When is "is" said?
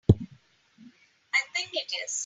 2.05-2.17